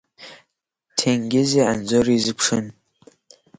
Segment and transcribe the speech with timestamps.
[0.97, 2.65] Ҭенгизи Анзори изыԥшын.